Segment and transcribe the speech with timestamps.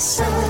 [0.00, 0.49] So.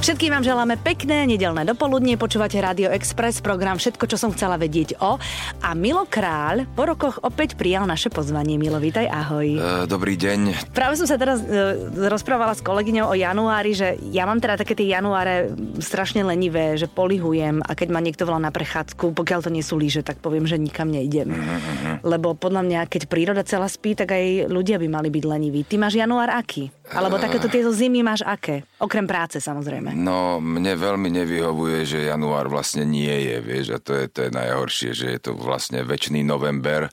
[0.00, 2.16] Všetkým vám želáme pekné nedelné dopoludnie.
[2.16, 5.20] Počúvate Radio Express, program Všetko, čo som chcela vedieť o.
[5.60, 8.56] A Milo Kráľ po rokoch opäť prijal naše pozvanie.
[8.56, 9.44] Milo, vítaj, ahoj.
[9.44, 10.72] E, dobrý deň.
[10.72, 11.76] Práve som sa teraz e,
[12.08, 15.52] rozprávala s kolegyňou o januári, že ja mám teda také tie januáre
[15.84, 19.76] strašne lenivé, že polihujem a keď ma niekto volá na prechádzku, pokiaľ to nie sú
[19.76, 21.28] líže, tak poviem, že nikam neidem.
[21.28, 22.08] Mm-hmm.
[22.08, 25.60] Lebo podľa mňa, keď príroda celá spí, tak aj ľudia by mali byť leniví.
[25.68, 26.72] Ty máš január aký?
[26.88, 28.64] Alebo takéto tieto zimy máš aké?
[28.80, 29.89] Okrem práce samozrejme.
[29.94, 34.30] No, mne veľmi nevyhovuje, že január vlastne nie je, vieš, a to je, to je
[34.32, 36.90] najhoršie, že je to vlastne väčší november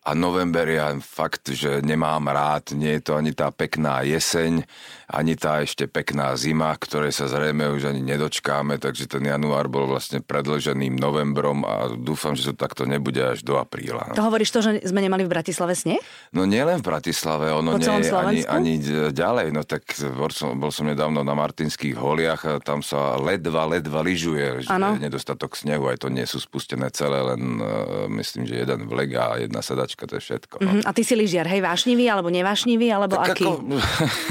[0.00, 4.64] a november ja fakt, že nemám rád, nie je to ani tá pekná jeseň,
[5.10, 9.90] ani tá ešte pekná zima, ktoré sa zrejme už ani nedočkáme, takže ten január bol
[9.90, 14.14] vlastne predlženým novembrom a dúfam, že to takto nebude až do apríla.
[14.14, 14.16] No.
[14.16, 16.00] To hovoríš to, že sme nemali v Bratislave sneh?
[16.30, 18.72] No nielen v Bratislave, ono po nie je ani, ani
[19.10, 23.66] ďalej, no tak bol som, bol som nedávno na Martinských holiach a tam sa ledva,
[23.66, 28.62] ledva lyžuje, že nedostatok snehu, aj to nie sú spustené celé, len uh, myslím, že
[28.62, 30.54] jeden vlek a jedna sedačka, to je všetko.
[30.60, 30.70] No.
[30.70, 33.44] Mhm, A ty si lyžiar, hej, vášnivý alebo nevášnivý, alebo aký?
[33.44, 33.76] Ako,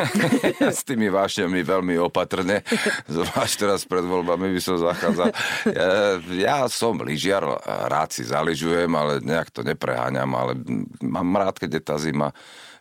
[0.79, 2.65] s tými vášňami veľmi opatrne,
[3.09, 5.29] zvlášť teraz pred voľbami by som zachádzal.
[5.73, 5.89] Ja,
[6.33, 10.57] ja som lyžiar, rád si zaližujem, ale nejak to nepreháňam, ale
[11.03, 12.29] mám rád, keď je tá zima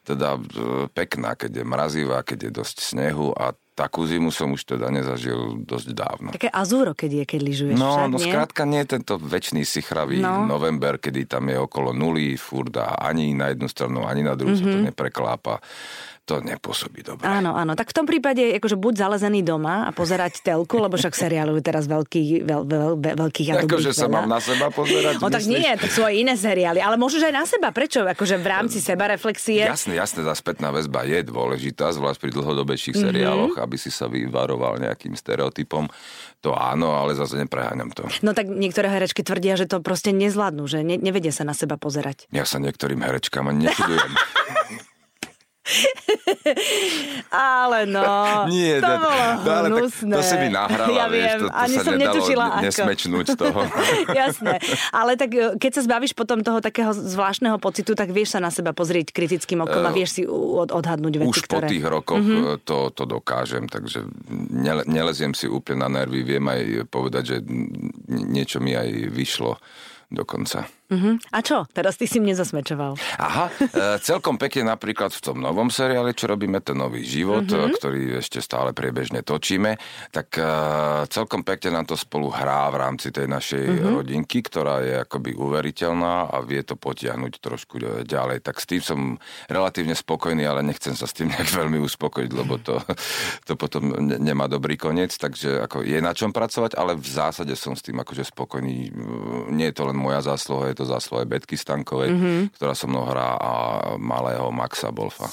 [0.08, 4.66] teda e, pekná, keď je mrazivá, keď je dosť snehu a takú zimu som už
[4.66, 6.28] teda nezažil dosť dávno.
[6.30, 10.18] Také azúro, keď je, keď lyžuješ No, však, no skrátka nie je tento väčší sichravý
[10.18, 10.42] No.
[10.42, 10.50] no.
[10.50, 14.50] november, kedy tam je okolo nuly furt a ani na jednu stranu, ani na druhú
[14.50, 14.66] mm-hmm.
[14.66, 14.82] sa Mhm.
[14.82, 15.54] to nepreklápa.
[16.28, 17.24] To nepôsobí dobre.
[17.24, 17.72] Áno, áno.
[17.72, 21.88] Tak v tom prípade akože buď zalezený doma a pozerať telku, lebo však seriálujú teraz
[21.88, 25.24] veľkých, veľ, veľ, veľ, veľkých a Akože sa mám na seba pozerať?
[25.24, 25.56] No tak myslíš?
[25.56, 27.72] nie, tak sú aj iné seriály, ale môžeš aj na seba.
[27.72, 28.04] Prečo?
[28.04, 29.64] Akože v rámci seba reflexie.
[29.64, 33.02] Jasné, jasné, tá spätná väzba je dôležitá, zvlášť pri dlhodobejších Mhm.
[33.02, 35.84] seriáloch, aby si sa vyvaroval nejakým stereotypom.
[36.40, 38.08] To áno, ale zase nepreháňam to.
[38.24, 41.76] No tak niektoré herečky tvrdia, že to proste nezvládnu, že ne, nevedia sa na seba
[41.76, 42.24] pozerať.
[42.32, 44.12] Ja sa niektorým herečkám ani nečudujem.
[47.28, 50.14] Ale no, Nie, to bolo no, ale tak hnusné.
[50.16, 52.64] to si mi nahrala, ja vieš, viem, to- to ani sa som netušila ne- ako.
[52.64, 53.60] nesmečnúť toho.
[54.20, 54.54] Jasné,
[54.90, 58.48] ale tak e, keď sa zbavíš potom toho takého zvláštneho pocitu, tak vieš sa na
[58.48, 61.68] seba pozrieť kritickým okom a vieš si od, odhadnúť veci, Už po ktoré...
[61.68, 62.64] tých rokoch mm-hmm.
[62.64, 64.08] to, to dokážem, takže
[64.50, 66.24] nele, neleziem si úplne na nervy.
[66.24, 67.36] Viem aj povedať, že
[68.08, 69.60] niečo mi aj vyšlo
[70.08, 70.77] dokonca.
[70.88, 71.20] Uh-huh.
[71.36, 71.68] A čo?
[71.76, 72.96] Teraz ty si mne zasmečoval.
[73.20, 77.76] Aha, e, celkom pekne napríklad v tom novom seriáli, čo robíme, ten nový život, mm-hmm.
[77.76, 79.76] ktorý ešte stále priebežne točíme,
[80.08, 80.48] tak e,
[81.12, 83.92] celkom pekne nám to spolu hrá v rámci tej našej mm-hmm.
[84.00, 88.40] rodinky, ktorá je akoby uveriteľná a vie to potiahnuť trošku e, ďalej.
[88.40, 89.00] Tak s tým som
[89.52, 92.80] relatívne spokojný, ale nechcem sa s tým nejak veľmi uspokojiť, lebo to,
[93.44, 97.52] to potom ne- nemá dobrý koniec, takže ako je na čom pracovať, ale v zásade
[97.60, 98.88] som s tým akože spokojný.
[99.52, 102.40] Nie je to len moja zásluha, je to zásluha Betky Stankovej, mm-hmm.
[102.54, 103.52] ktorá so mnou hrá a
[103.98, 105.26] malého Maxa Bolfa.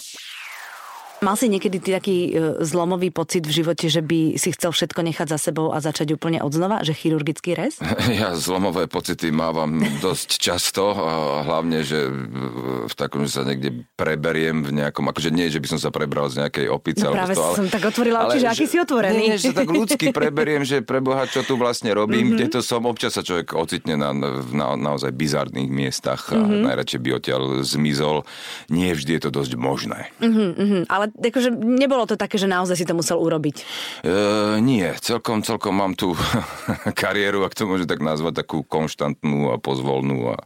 [1.26, 2.30] Mal si niekedy ty taký e,
[2.62, 6.38] zlomový pocit v živote, že by si chcel všetko nechať za sebou a začať úplne
[6.38, 6.80] od znova?
[6.80, 7.82] Že chirurgický rez?
[8.16, 12.06] Ja zlomové pocity mávam dosť často, a hlavne, že
[12.86, 16.30] v takom, že sa niekde preberiem v nejakom, akože nie, že by som sa prebral
[16.30, 17.04] z nejakej opice.
[17.04, 19.18] No práve toho, ale- som tak otvorila oči, že aký si otvorený.
[19.18, 22.22] Nie, že sa tak ľudsky preberiem, že preboha, čo tu vlastne robím, Mhm.
[22.28, 22.38] mm-hmm.
[22.38, 26.46] kde to som, občas sa človek ocitne na, na naozaj bizarných miestach a Mhm.
[26.46, 26.64] mm-hmm.
[26.64, 28.18] najradšej by odtiaľ zmizol.
[28.68, 30.12] Nie vždy je to dosť možné.
[30.20, 33.56] Hm, ale akože nebolo to také, že naozaj si to musel urobiť.
[33.60, 33.64] E,
[34.60, 36.14] nie, celkom, celkom mám tú
[37.02, 40.44] kariéru, ak to môže tak nazvať, takú konštantnú a pozvolnú a e,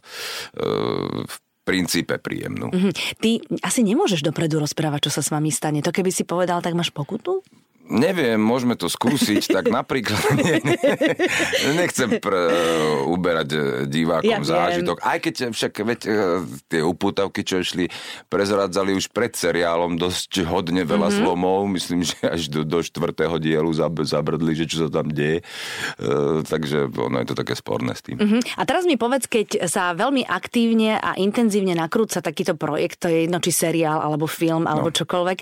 [1.26, 1.34] v
[1.66, 2.72] princípe príjemnú.
[2.72, 3.30] Hm, Ty
[3.62, 5.84] asi nemôžeš dopredu rozprávať, čo sa s vami stane.
[5.84, 7.44] To keby si povedal, tak máš pokutu?
[7.90, 10.78] Neviem, môžeme to skúsiť, tak napríklad nie, nie,
[11.74, 12.32] nechcem pr,
[13.10, 14.46] uberať e, divákom Ja viem.
[14.46, 15.02] zážitok.
[15.02, 16.00] Aj keď však veď,
[16.70, 17.90] tie upútavky, čo išli,
[18.30, 21.20] prezradzali už pred seriálom dosť hodne veľa mm-hmm.
[21.26, 21.66] zlomov.
[21.66, 25.42] Myslím, že až do, do štvrtého dielu zab, zabrdli, že čo sa tam deje.
[25.98, 28.22] E, takže ono je to také sporné s tým.
[28.22, 28.38] Mhm.
[28.54, 33.26] A teraz mi povedz, keď sa veľmi aktívne a intenzívne nakrúca takýto projekt, to je
[33.26, 34.96] jedno či seriál, alebo film, alebo no.
[34.96, 35.38] čokoľvek,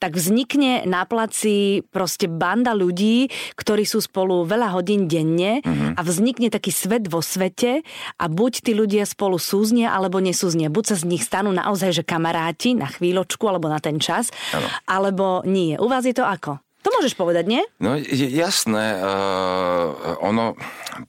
[0.00, 3.28] tak vznikne na placi proste banda ľudí,
[3.58, 5.98] ktorí sú spolu veľa hodín denne mm-hmm.
[5.98, 7.82] a vznikne taký svet vo svete
[8.16, 10.70] a buď tí ľudia spolu súznia, alebo nesúznia.
[10.70, 14.66] Buď sa z nich stanú naozaj, že kamaráti na chvíľočku, alebo na ten čas, Áno.
[14.86, 15.74] alebo nie.
[15.76, 16.62] U vás je to ako?
[16.80, 17.62] To môžeš povedať, nie?
[17.76, 20.56] No jasné, uh, ono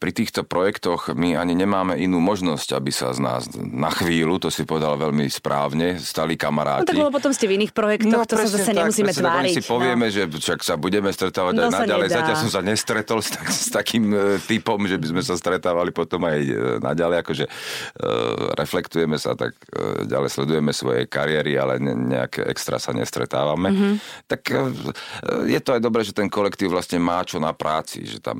[0.03, 4.51] pri týchto projektoch my ani nemáme inú možnosť, aby sa z nás na chvíľu, to
[4.51, 6.83] si povedal veľmi správne, stali kamaráti.
[6.83, 9.23] No tak lebo potom ste v iných projektoch, no, to sa zase tak, nemusíme presne,
[9.23, 9.53] tváriť.
[9.55, 10.13] si povieme, no.
[10.13, 12.07] že však sa budeme stretávať no, aj naďalej.
[12.19, 15.95] Zatiaľ som sa nestretol s, tak, s takým uh, typom, že by sme sa stretávali
[15.95, 21.79] potom aj uh, naďalej, akože uh, reflektujeme sa, tak uh, ďalej sledujeme svoje kariéry, ale
[21.79, 23.71] ne, nejak extra sa nestretávame.
[23.71, 23.93] Mm-hmm.
[24.27, 28.19] Tak uh, je to aj dobré, že ten kolektív vlastne má čo na práci, že
[28.19, 28.37] tam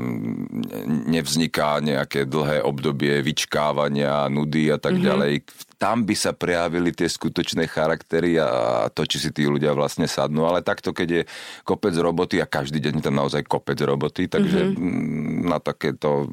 [1.08, 5.08] nevzniká nejaké dlhé obdobie vyčkávania, nudy a tak mm-hmm.
[5.08, 5.34] ďalej.
[5.82, 10.46] Tam by sa prejavili tie skutočné charaktery a to, či si tí ľudia vlastne sadnú.
[10.46, 11.22] Ale takto, keď je
[11.66, 15.50] kopec roboty a každý deň tam naozaj kopec roboty, takže mm-hmm.
[15.50, 16.30] na takéto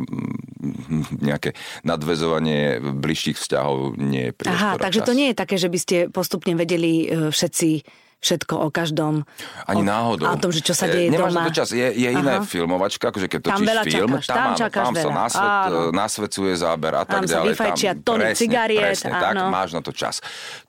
[1.22, 1.54] nejaké
[1.86, 4.58] nadvezovanie bližších vzťahov nie je priestor.
[4.58, 5.08] Aha, takže čas.
[5.08, 7.70] to nie je také, že by ste postupne vedeli e, všetci
[8.18, 9.22] všetko o každom.
[9.66, 10.26] Ani o, náhodou.
[10.26, 11.46] A o tom, že čo sa deje e, doma.
[11.46, 11.70] to čas.
[11.70, 15.10] Je, je iná filmovačka, akože keď točíš tam film, čakáš, tam, tam, áno, tam sa
[15.10, 15.50] nasvet,
[15.94, 17.54] nasvedcuje záber a tak tam ďalej.
[17.54, 18.98] Sa vyfajčia tam tony cigariet.
[18.98, 20.18] Presne, tak, máš na to čas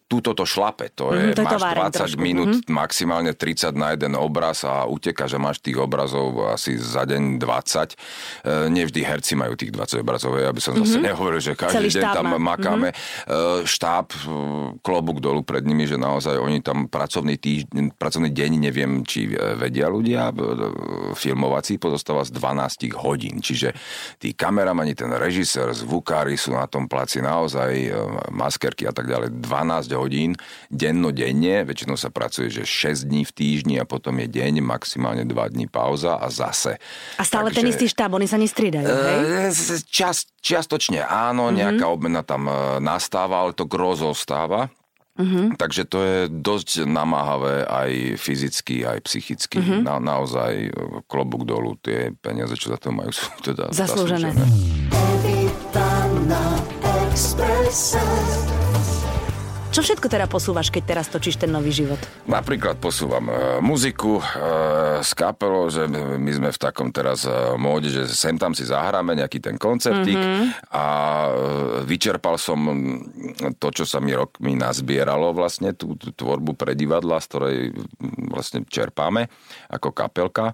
[0.10, 2.18] túto to šlape, to je, mm, máš 20 trošku.
[2.18, 2.74] minút, mm-hmm.
[2.74, 7.94] maximálne 30 na jeden obraz a uteka, že máš tých obrazov asi za deň 20.
[7.94, 10.90] E, nevždy herci majú tých 20 obrazov, aby som mm-hmm.
[10.90, 11.06] zase mhm.
[11.14, 12.58] nehovoril, že každý Celý deň tam má.
[12.58, 12.90] makáme.
[12.90, 13.64] Mm-hmm.
[13.64, 14.20] E, štáb, e,
[14.82, 19.94] klobúk dolu pred nimi, že naozaj oni tam pracovný týždeň, pracovný deň, neviem, či vedia
[19.94, 23.78] ľudia, e, filmovací pozostáva z 12 hodín, čiže
[24.18, 27.94] tí kameramani, ten režisér, zvukári sú na tom placi naozaj, e,
[28.34, 30.40] maskerky a tak ďalej, 12 hodín
[30.72, 35.54] dennodenne, väčšinou sa pracuje, že 6 dní v týždni a potom je deň, maximálne 2
[35.54, 36.80] dní pauza a zase.
[37.20, 39.20] A stále Takže, ten istý štáb, oni sa nestriedajú, hej?
[39.52, 41.60] E, čas, čiastočne áno, mm-hmm.
[41.60, 44.72] nejaká obmena tam e, nastáva, ale to gro zostáva.
[45.20, 45.60] Mm-hmm.
[45.60, 49.60] Takže to je dosť namáhavé aj fyzicky, aj psychicky.
[49.60, 49.84] Mm-hmm.
[49.84, 50.72] Na, naozaj e,
[51.12, 54.32] klobúk dolu, tie peniaze, čo za to majú, sú teda zaslúžené.
[54.32, 54.48] zaslúžené.
[59.80, 61.96] Čo všetko teda posúvaš, keď teraz točíš ten nový život?
[62.28, 64.24] Napríklad posúvam e, muziku e,
[65.00, 65.88] s kapelou, že
[66.20, 70.20] my sme v takom teraz e, móde, že sem tam si zahráme nejaký ten koncertík
[70.20, 70.76] mm-hmm.
[70.76, 71.32] a e,
[71.88, 72.60] vyčerpal som
[73.56, 77.60] to, čo sa mi rokmi nazbieralo vlastne, tú, tú tvorbu pre divadla, z ktorej
[78.36, 79.32] vlastne čerpáme
[79.72, 80.52] ako kapelka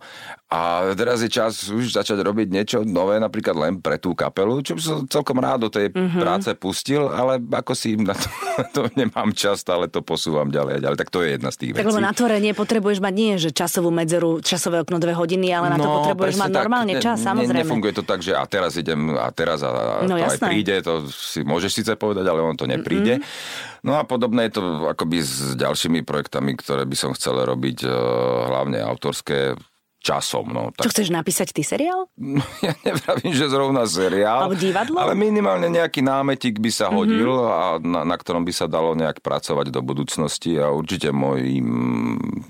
[0.54, 4.78] a teraz je čas už začať robiť niečo nové, napríklad len pre tú kapelu, čo
[4.78, 6.22] som celkom rád do tej mm-hmm.
[6.22, 8.30] práce pustil, ale ako si na to,
[8.76, 10.98] to nemám čas, ale to posúvam ďalej a ďalej.
[10.98, 11.96] Tak to je jedna z tých tak vecí.
[11.96, 15.78] Tak na tvorenie potrebuješ mať nie, že časovú medzeru, časové okno dve hodiny, ale na
[15.78, 17.66] to no, potrebuješ mať tak, normálne čas, ne, samozrejme.
[17.68, 20.36] Nefunguje to tak, že a teraz idem a teraz a no, to jasné.
[20.36, 23.20] aj príde, to si môžeš síce povedať, ale on to nepríde.
[23.20, 23.84] Mm-hmm.
[23.86, 27.92] No a podobné je to akoby s ďalšími projektami, ktoré by som chcel robiť, eh,
[28.50, 29.54] hlavne autorské
[30.06, 30.46] časom.
[30.54, 30.86] No, tak...
[30.86, 32.06] Čo chceš napísať ty seriál?
[32.66, 34.46] ja nevravím, že zrovna seriál.
[34.46, 35.02] Alebo divadlo?
[35.02, 37.58] Ale minimálne nejaký námetik by sa hodil mm-hmm.
[37.58, 41.66] a na, na ktorom by sa dalo nejak pracovať do budúcnosti a určite môjim,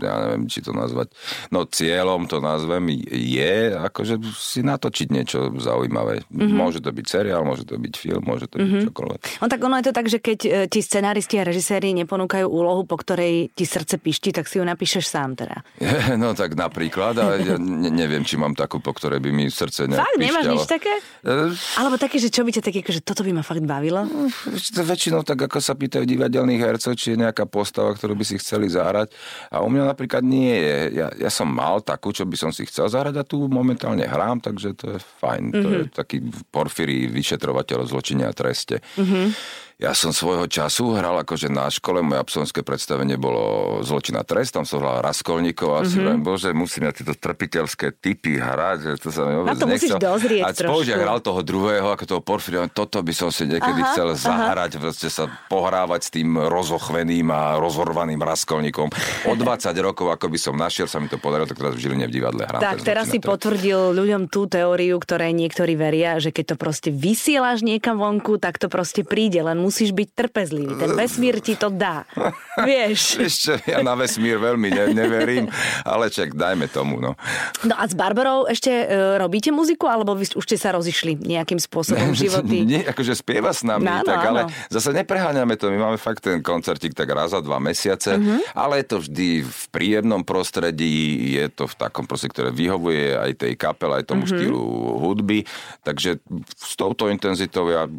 [0.04, 1.16] ja neviem, či to nazvať,
[1.56, 6.28] no cieľom to nazvem je akože si natočiť niečo zaujímavé.
[6.28, 6.52] Mm-hmm.
[6.52, 8.86] Môže to byť seriál, môže to byť film, môže to byť mm-hmm.
[8.92, 9.22] čokoľvek.
[9.40, 12.84] No tak ono je to tak, že keď e, ti scenáristi a režiséri neponúkajú úlohu,
[12.84, 15.64] po ktorej ti srdce pišti, tak si ju napíšeš sám teda.
[16.22, 19.86] no tak napríklad, ale ja ne, neviem, či mám takú, po ktorej by mi srdce
[19.86, 20.94] nejak Fakt, nemáš nič také?
[21.22, 24.02] Uh, Alebo také, že čo by ťa také, že toto by ma fakt bavilo?
[24.10, 28.36] Uh, väčšinou tak, ako sa pýtajú divadelných hercov, či je nejaká postava, ktorú by si
[28.42, 29.14] chceli zahrať.
[29.54, 30.78] A u mňa napríklad nie je.
[30.98, 34.42] Ja, ja som mal takú, čo by som si chcel zahrať a tu momentálne hrám,
[34.42, 35.44] takže to je fajn.
[35.54, 35.62] Mm-hmm.
[35.62, 35.92] To je mhm.
[35.94, 36.18] taký
[36.50, 38.82] porfíry vyšetrovateľ zločine a treste.
[38.98, 39.64] Mm-hmm.
[39.76, 44.64] Ja som svojho času hral akože na škole, moje absolventské predstavenie bolo Zločina trest, tam
[44.64, 45.92] som hral Raskolníkov a mm-hmm.
[45.92, 49.68] si hovorím, bože, musím na tieto trpiteľské typy hrať, že to sa mi vôbec to
[49.68, 50.00] nechcel.
[50.00, 53.92] dozrieť A spolužiak hral toho druhého, ako toho Porfíria, toto by som si niekedy aha,
[53.92, 54.24] chcel aha.
[54.24, 58.88] zahrať, proste sa pohrávať s tým rozochveným a rozhorvaným Raskolníkom.
[59.28, 62.08] O 20 rokov, ako by som našiel, sa mi to podarilo, tak teraz v Žiline
[62.08, 62.64] v divadle hrám.
[62.64, 67.60] Tak teraz si potvrdil ľuďom tú teóriu, ktorej niektorí veria, že keď to proste vysielaš
[67.60, 70.78] niekam vonku, tak to proste príde, len musíš byť trpezlivý.
[70.78, 72.06] Ten vesmír ti to dá.
[72.70, 73.02] Vieš.
[73.26, 75.50] Ešte ja na vesmír veľmi ne, neverím,
[75.82, 77.02] ale čak, dajme tomu.
[77.02, 77.18] No.
[77.66, 78.86] no a s Barbarou ešte e,
[79.18, 82.56] robíte muziku, alebo vy už ste sa rozišli nejakým spôsobom v životy?
[82.62, 85.74] Nie, akože spieva s nami, no, tak, ale zase nepreháňame to.
[85.74, 88.40] My máme fakt ten koncertik tak raz za dva mesiace, uh-huh.
[88.54, 93.32] ale je to vždy v príjemnom prostredí, je to v takom proste, ktoré vyhovuje aj
[93.42, 94.36] tej kapele, aj tomu uh-huh.
[94.38, 94.64] štýlu
[95.02, 95.44] hudby,
[95.84, 96.22] takže
[96.56, 97.90] s touto intenzitou ja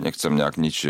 [0.00, 0.86] nechcem nejak nič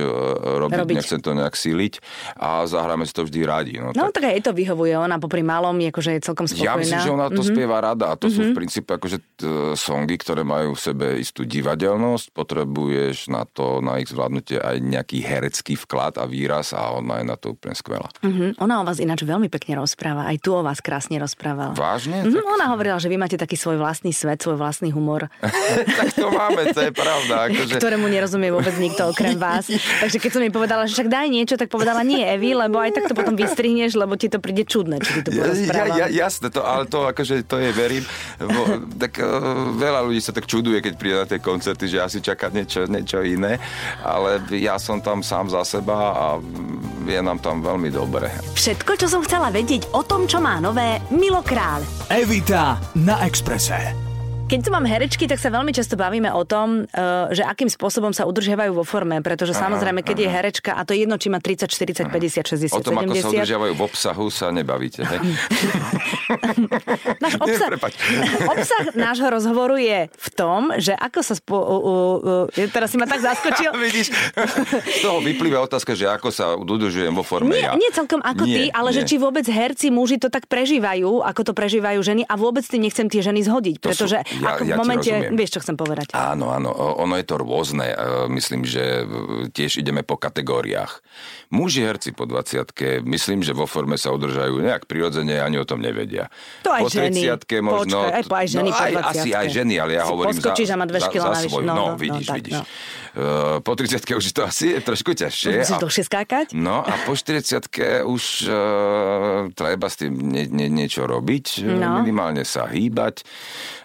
[0.67, 0.97] robiť, robiť.
[0.99, 1.95] nechcem to nejak síliť
[2.37, 3.75] a zahráme si to vždy radi.
[3.79, 4.23] No, no tak...
[4.23, 6.73] tak aj to vyhovuje, ona popri malom akože je celkom spokojná.
[6.73, 7.57] Ja myslím, že ona to mm-hmm.
[7.57, 8.37] spieva rada a to mm-hmm.
[8.37, 8.57] sú v mhm.
[8.57, 14.09] princípe akože t- songy, ktoré majú v sebe istú divadelnosť, potrebuješ na to, na ich
[14.11, 18.09] zvládnutie aj nejaký herecký vklad a výraz a ona je na to úplne skvelá.
[18.25, 18.59] Mm-hmm.
[18.59, 21.77] Ona o vás ináč veľmi pekne rozpráva, aj tu o vás krásne rozprávala.
[21.77, 22.25] Vážne?
[22.25, 22.35] Mm-hmm.
[22.35, 22.55] Tak...
[22.57, 25.29] Ona hovorila, že vy máte taký svoj vlastný svet, svoj vlastný humor.
[25.99, 27.35] tak to máme, to je pravda.
[27.51, 27.77] Akože...
[27.79, 29.69] Ktorému nerozumie vôbec nikto okrem vás.
[30.03, 32.97] Takže keď som jej povedala, že však daj niečo, tak povedala nie Evi, lebo aj
[32.97, 36.65] tak to potom vystrihneš, lebo ti to príde čudné, či to ja, ja, jasné, to,
[36.65, 38.05] ale to akože to je verím.
[38.41, 42.19] Bo, tak uh, veľa ľudí sa tak čuduje, keď príde na tie koncerty, že asi
[42.25, 43.61] čaká niečo, niečo iné,
[44.03, 46.27] ale ja som tam sám za seba a
[47.07, 48.29] je nám tam veľmi dobre.
[48.59, 51.83] Všetko, čo som chcela vedieť o tom, čo má nové Milo Král.
[52.11, 54.06] Evita na Exprese.
[54.47, 58.15] Keď tu mám herečky, tak sa veľmi často bavíme o tom, eh, že akým spôsobom
[58.15, 60.23] sa udržiavajú vo forme, pretože aha, samozrejme, keď aha.
[60.23, 62.71] je herečka, a to je jedno, či má 30, 40, 50, 60, 70.
[62.71, 63.03] O tom, 70.
[63.03, 65.03] ako sa udržiavajú v obsahu, sa nebavíte.
[65.03, 65.19] Hej?
[67.27, 67.75] Náš obsah,
[68.55, 71.59] obsah nášho rozhovoru je v tom, že ako sa spo...
[71.59, 73.75] Uh, uh, teraz si ma tak zaskočil.
[73.83, 74.15] Vidíš,
[74.79, 77.75] z toho vyplýva otázka, že ako sa udržujem vo forme nie, ja.
[77.75, 79.03] Nie celkom ako nie, ty, ale nie.
[79.03, 82.87] že či vôbec herci, muži to tak prežívajú, ako to prežívajú ženy a vôbec tým
[82.87, 85.77] nechcem tie ženy zhodiť, to pretože sú ja, ako v ja momente, vieš, čo chcem
[85.77, 86.13] povedať.
[86.13, 87.93] Áno, áno, ono je to rôzne.
[87.93, 87.97] E,
[88.33, 89.07] myslím, že
[89.53, 91.01] tiež ideme po kategóriách.
[91.55, 95.79] Muži herci po 20 myslím, že vo forme sa udržajú nejak prirodzene, ani o tom
[95.79, 96.27] nevedia.
[96.67, 97.21] To aj po ženy.
[97.63, 98.11] možno...
[98.11, 100.53] Počkaj, aj, aj ženy no, po 20 asi aj ženy, ale ja si hovorím za,
[100.53, 101.67] a má dve za, za svoju.
[101.67, 102.59] No, no, no, vidíš, no, tak, vidíš.
[102.59, 102.65] No.
[103.17, 105.65] Uh, po 30 už to asi je trošku ťažšie.
[105.65, 106.47] Musíš dlhšie skákať?
[106.53, 112.05] No a po 40 už uh, treba s tým nie, nie, niečo robiť, no.
[112.05, 113.25] minimálne sa hýbať.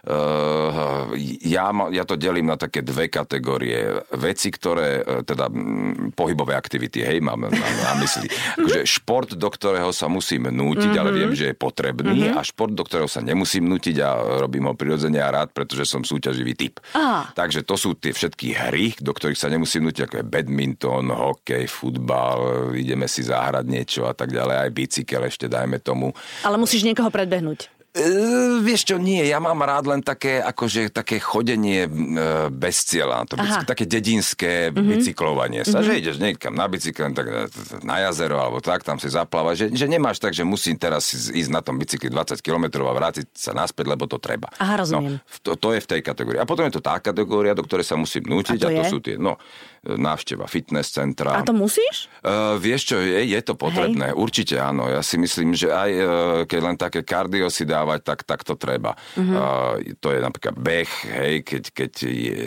[0.02, 1.14] Uh,
[1.46, 4.02] ja, ja to delím na také dve kategórie.
[4.18, 8.26] Veci, ktoré, uh, teda m, pohybové aktivity, hej, mám na, na mysli.
[8.58, 11.02] Akože šport, do ktorého sa musím nútiť, mm-hmm.
[11.06, 11.18] ale mhm.
[11.22, 12.40] viem, že je potrebný mm-hmm.
[12.40, 16.02] a šport, do ktorého sa nemusím nútiť a robím ho prirodzene a rád, pretože som
[16.02, 16.82] súťaživý typ.
[16.98, 17.30] Ah.
[17.38, 21.70] Takže to sú tie všetky hry, do ktorých sa nemusím nútiť, ako je badminton, hokej,
[21.70, 26.10] futbal, ideme si zahrať niečo a tak ďalej, aj bicykel ešte dajme tomu.
[26.42, 27.81] Ale musíš niekoho predbehnúť.
[27.92, 33.28] Uh, vieš čo, nie, ja mám rád len také, akože, také chodenie uh, bez cieľa,
[33.28, 34.90] to bicyk, také dedinské mm-hmm.
[34.96, 35.88] bicyklovanie sa, mm-hmm.
[35.92, 37.52] že ideš niekam na bicykle, tak e,
[37.84, 41.52] na jazero alebo tak, tam si zapláva, že, že nemáš tak, že musím teraz ísť
[41.52, 44.48] na tom bicykli 20 km a vrátiť sa naspäť, lebo to treba.
[44.56, 45.20] Aha, rozumiem.
[45.20, 46.40] No, to, to je v tej kategórii.
[46.40, 48.84] A potom je to tá kategória, do ktorej sa musím nútiť a to, a to
[48.88, 49.36] sú tie, no,
[49.82, 51.42] návšteva fitness centra.
[51.42, 52.06] A to musíš?
[52.22, 54.18] Uh, vieš čo, je, je to potrebné, Hej.
[54.18, 54.86] určite áno.
[54.86, 56.06] Ja si myslím, že aj uh,
[56.46, 58.94] keď len také kardio si dávať, tak, tak to treba.
[59.18, 59.82] Uh-huh.
[59.82, 62.38] Uh, to je napríklad beh, hej, keď, keď je,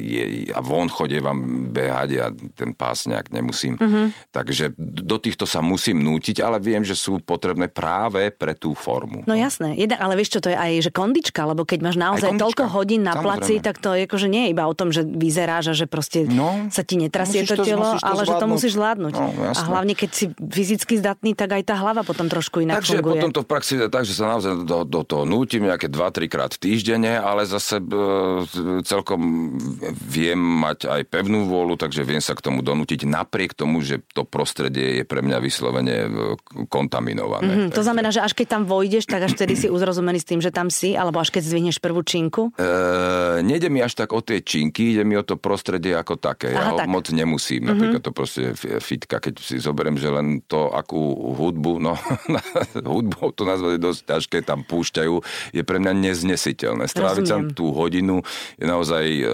[0.00, 3.76] je, a von chodie vám behať, ja ten pás nejak nemusím.
[3.76, 4.08] Uh-huh.
[4.32, 9.28] Takže do týchto sa musím nútiť, ale viem, že sú potrebné práve pre tú formu.
[9.28, 12.32] No jasné, Jedna, ale vieš čo, to je aj že kondička, lebo keď máš naozaj
[12.40, 13.44] toľko hodín na Samozrejme.
[13.44, 16.24] placi, tak to je akože nie je iba o tom, že vyzeráš a že proste
[16.24, 19.14] no, no, sa ti netrasie to, telo, to ale že to musíš zvládnuť.
[19.18, 23.02] No, a hlavne, keď si fyzicky zdatný, tak aj tá hlava potom trošku inak Takže
[23.02, 23.18] funguje.
[23.18, 26.30] potom to v praxi je tak, že sa naozaj do, do toho nútim nejaké 2-3
[26.30, 27.84] krát týždenne, ale zase e,
[28.86, 29.20] celkom
[30.06, 34.22] viem mať aj pevnú vôľu, takže viem sa k tomu donútiť napriek tomu, že to
[34.22, 36.08] prostredie je pre mňa vyslovene e,
[36.68, 37.48] kontaminované.
[37.48, 40.40] Mm-hmm, to znamená, že až keď tam vojdeš, tak až vtedy si uzrozumený s tým,
[40.44, 42.52] že tam si, alebo až keď zdvihneš prvú činku?
[42.56, 46.35] E, nejde mi až tak o tie činky, ide mi o to prostredie ako tak
[46.36, 46.52] také.
[46.52, 46.92] Ja Aha, tak.
[46.92, 47.64] moc nemusím.
[47.64, 47.72] Mm-hmm.
[47.72, 48.42] Napríklad to proste
[48.84, 51.96] fitka, keď si zoberiem, že len to, akú hudbu, no
[52.94, 55.14] hudbou to nazvať je dosť ťažké, tam púšťajú,
[55.56, 56.84] je pre mňa neznesiteľné.
[56.92, 58.20] Stráviť tam tú hodinu
[58.60, 59.24] je naozaj e,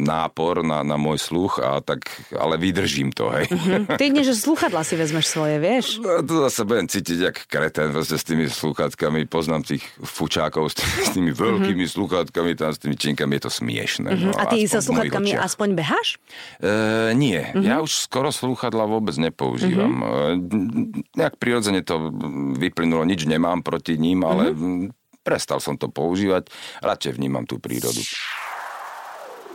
[0.00, 3.52] nápor na, na môj sluch, a tak, ale vydržím to, hej.
[3.52, 3.94] Mm-hmm.
[4.00, 6.00] Ty ideš, že sluchadla si vezmeš svoje, vieš?
[6.00, 9.28] No, to zase budem cítiť jak kreten proste s tými sluchatkami.
[9.28, 11.96] Poznám tých fučákov s tými, s tými veľkými mm-hmm.
[12.00, 14.08] sluchatkami, tam s tými činkami, je to smiešne.
[14.08, 14.32] Mm-hmm.
[14.32, 16.13] No, a ty so sluchatkami aspoň beháš?
[16.60, 17.64] E, nie, mm-hmm.
[17.64, 19.92] ja už skoro slúchadla vôbec nepoužívam.
[19.92, 21.14] Mm-hmm.
[21.14, 22.10] Nejak prirodzene to
[22.58, 25.22] vyplynulo, nič nemám proti ním, ale mm-hmm.
[25.22, 26.50] prestal som to používať.
[26.82, 28.00] Radšej vnímam tú prírodu.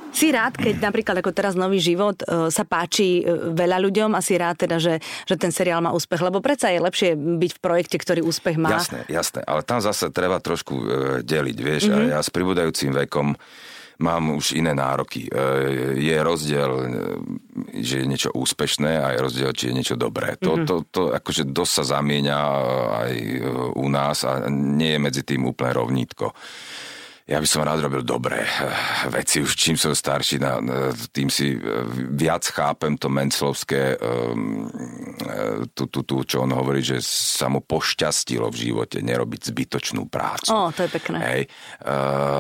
[0.10, 4.26] Si rád, keď napríklad ako teraz Nový život e, sa páči e, veľa ľuďom a
[4.26, 4.98] si rád teda, že,
[5.30, 8.74] že ten seriál má úspech, lebo predsa je lepšie byť v projekte, ktorý úspech má.
[8.74, 10.76] Jasné, jasné, ale tam zase treba trošku
[11.22, 12.10] deliť, vieš, mm-hmm.
[12.10, 13.38] a ja s pribúdajúcim vekom
[14.00, 15.28] mám už iné nároky.
[15.28, 15.32] E,
[16.00, 16.84] je rozdiel, e,
[17.84, 20.40] že je niečo úspešné a je rozdiel, či je niečo dobré.
[20.40, 20.68] To, mm-hmm.
[20.68, 22.40] to, to akože dosť sa zamieňa
[23.06, 23.14] aj
[23.76, 26.32] u nás a nie je medzi tým úplne rovnítko.
[27.30, 28.42] Ja by som rád robil dobré
[29.14, 30.58] veci, už čím som starší, na,
[31.14, 31.62] tým si
[32.18, 34.66] viac chápem to Menclovské, um,
[35.78, 40.50] tu, tu, tu, čo on hovorí, že sa mu pošťastilo v živote nerobiť zbytočnú prácu.
[40.50, 41.18] Ó, to je pekné.
[41.22, 41.42] Hej.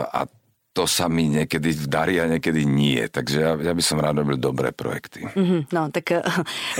[0.09, 0.25] A
[0.69, 3.01] to sa mi niekedy darí a niekedy nie.
[3.09, 5.25] Takže ja, ja by som rád robil dobré projekty.
[5.25, 6.13] Mm-hmm, no, tak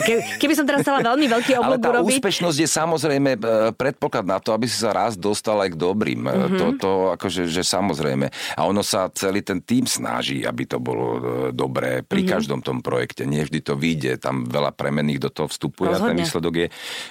[0.06, 3.40] ke, keby som teraz chcela veľmi veľký obľúb Ale tá úspešnosť je samozrejme e,
[3.74, 6.22] predpoklad na to, aby si sa raz dostal aj k dobrým.
[6.22, 6.60] Mm-hmm.
[6.62, 8.30] To, to akože, že samozrejme.
[8.30, 11.18] A ono sa celý ten tým snaží, aby to bolo
[11.50, 12.34] dobré pri mm-hmm.
[12.38, 13.26] každom tom projekte.
[13.26, 16.06] Nie vždy to vyjde, tam veľa premenných do toho vstupuje Rozhodne.
[16.06, 16.68] a ten výsledok je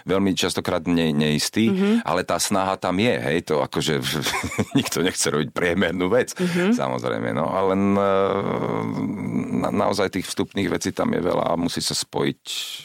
[0.06, 2.06] veľmi častokrát ne, neistý, mm-hmm.
[2.06, 3.18] ale tá snaha tam je.
[3.18, 3.98] Hej, to akože
[4.78, 6.38] nikto nechce robiť priemernú vec.
[6.38, 6.76] Mm-hmm mm-hmm.
[6.76, 7.28] samozrejme.
[7.32, 8.10] No, ale na,
[9.64, 12.42] na, naozaj tých vstupných vecí tam je veľa a musí sa spojiť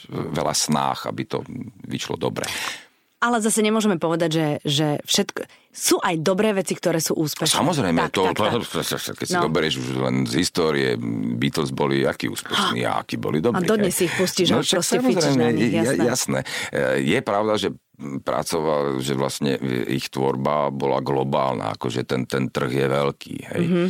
[0.10, 1.44] veľa snách, aby to
[1.88, 2.48] vyšlo dobre.
[3.24, 5.48] Ale zase nemôžeme povedať, že, že všetko...
[5.74, 7.56] Sú aj dobré veci, ktoré sú úspešné.
[7.56, 9.16] Samozrejme, tak, to, tak, tak.
[9.24, 9.48] keď si no.
[9.48, 11.00] doberieš už len z histórie,
[11.40, 13.64] Beatles boli akí úspešní a akí boli dobrí.
[13.64, 16.04] A dodnes si ich pustíš no, a proste fičíš na nich, jasné.
[16.04, 16.40] jasné.
[17.00, 17.72] Je pravda, že
[18.24, 19.56] pracoval, že vlastne
[19.88, 23.36] ich tvorba bola globálna, akože ten, ten trh je veľký.
[23.56, 23.64] Hej.
[23.64, 23.88] Mm-hmm.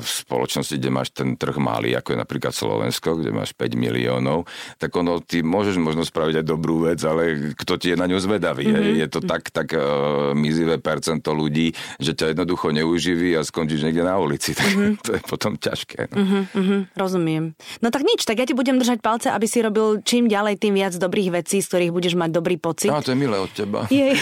[0.00, 4.46] V spoločnosti, kde máš ten trh malý, ako je napríklad Slovensko, kde máš 5 miliónov,
[4.78, 8.18] tak ono, ty môžeš možno spraviť aj dobrú vec, ale kto ti je na ňu
[8.22, 8.70] zvedavý.
[8.70, 8.84] Mm-hmm.
[8.84, 8.94] Hej.
[9.00, 14.06] Je to tak, tak uh, mizivé percento ľudí, že ťa jednoducho neuživí a skončíš niekde
[14.06, 14.54] na ulici.
[14.54, 14.94] Tak mm-hmm.
[15.04, 16.12] to je potom ťažké.
[16.14, 16.46] No.
[16.54, 17.58] Mm-hmm, rozumiem.
[17.82, 20.76] No tak nič, tak ja ti budem držať palce, aby si robil čím ďalej, tým
[20.76, 22.92] viac dobrých vecí, z ktorých budeš mať dobrý pocit.
[22.92, 23.80] No, to je milé od teba.
[23.88, 24.14] Je,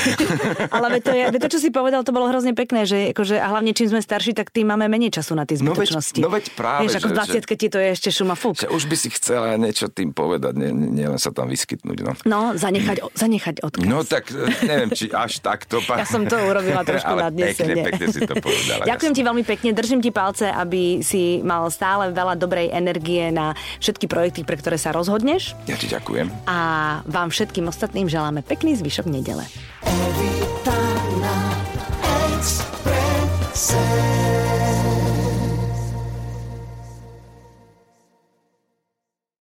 [0.75, 3.75] ale to, je, to, čo si povedal, to bolo hrozne pekné, že akože, a hlavne
[3.75, 6.21] čím sme starší, tak tým máme menej času na tie zbytočnosti.
[6.23, 6.81] No veď, no veď práve.
[6.87, 8.35] Vieš, ako že, 20 ti to je ešte šuma.
[8.39, 11.99] Že už by si chcela niečo tým povedať, nielen nie, nie sa tam vyskytnúť.
[12.03, 13.87] No, no zanechať, zanechať odkaz.
[13.87, 15.79] No tak e, neviem, či až takto.
[15.85, 16.03] Pa...
[16.03, 17.83] Ja som to urobila trošku ale nadnesenie.
[17.83, 18.83] Pekne, pekne si to povedala.
[18.87, 23.55] Ďakujem ti veľmi pekne, držím ti palce, aby si mal stále veľa dobrej energie na
[23.83, 25.55] všetky projekty, pre ktoré sa rozhodneš.
[25.71, 26.49] Ja ti ďakujem.
[26.49, 26.59] A
[27.07, 29.45] vám všetkým ostatným želáme pekný zvyšok дальше мне дело.